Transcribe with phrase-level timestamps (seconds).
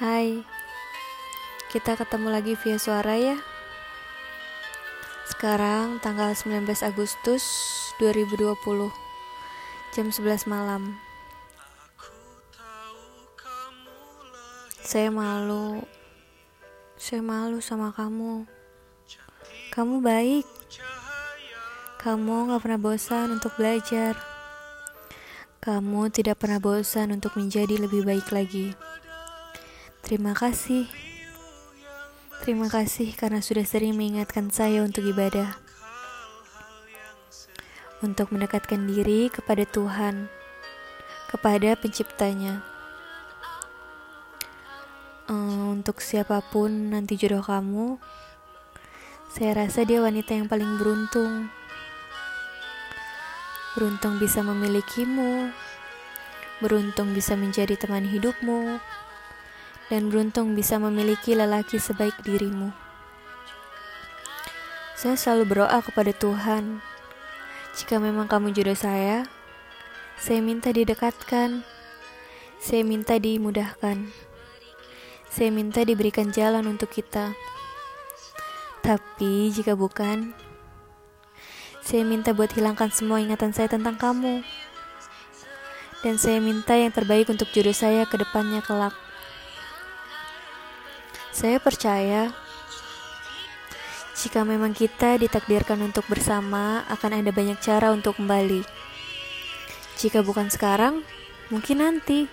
[0.00, 0.40] Hai,
[1.68, 3.36] kita ketemu lagi via suara ya.
[5.28, 7.44] Sekarang tanggal 19 Agustus
[8.00, 8.88] 2020,
[9.92, 10.96] jam 11 malam.
[14.80, 15.84] Saya malu,
[16.96, 18.48] saya malu sama kamu.
[19.68, 20.48] Kamu baik,
[22.00, 24.16] kamu gak pernah bosan untuk belajar.
[25.60, 28.72] Kamu tidak pernah bosan untuk menjadi lebih baik lagi.
[30.10, 30.90] Terima kasih.
[32.42, 35.54] Terima kasih karena sudah sering mengingatkan saya untuk ibadah.
[38.02, 40.26] Untuk mendekatkan diri kepada Tuhan,
[41.30, 42.58] kepada penciptanya.
[45.30, 48.02] Uh, untuk siapa pun nanti jodoh kamu,
[49.30, 51.54] saya rasa dia wanita yang paling beruntung.
[53.78, 55.54] Beruntung bisa memilikimu,
[56.58, 58.82] beruntung bisa menjadi teman hidupmu,
[59.90, 62.70] dan beruntung bisa memiliki lelaki sebaik dirimu.
[64.94, 66.78] Saya selalu berdoa kepada Tuhan,
[67.74, 69.26] jika memang kamu jodoh saya,
[70.14, 71.66] saya minta didekatkan,
[72.62, 74.06] saya minta dimudahkan,
[75.26, 77.34] saya minta diberikan jalan untuk kita.
[78.84, 80.36] Tapi jika bukan,
[81.80, 84.44] saya minta buat hilangkan semua ingatan saya tentang kamu.
[86.00, 89.09] Dan saya minta yang terbaik untuk jodoh saya ke depannya kelak.
[91.30, 92.34] Saya percaya
[94.20, 98.60] jika memang kita ditakdirkan untuk bersama, akan ada banyak cara untuk kembali.
[99.96, 101.00] Jika bukan sekarang,
[101.48, 102.28] mungkin nanti.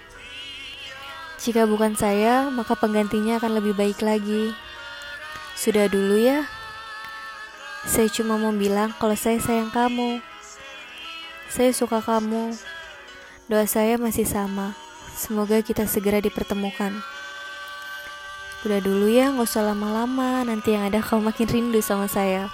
[1.39, 4.51] Jika bukan saya, maka penggantinya akan lebih baik lagi.
[5.55, 6.43] Sudah dulu ya.
[7.87, 10.19] Saya cuma mau bilang kalau saya sayang kamu.
[11.47, 12.51] Saya suka kamu.
[13.47, 14.75] Doa saya masih sama.
[15.15, 16.99] Semoga kita segera dipertemukan.
[18.65, 20.41] Udah dulu ya, nggak usah lama-lama.
[20.41, 22.49] Nanti yang ada kamu makin rindu sama saya.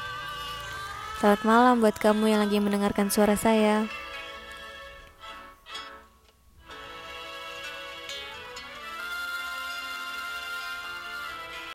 [1.23, 3.87] Selamat malam buat kamu yang lagi mendengarkan suara saya.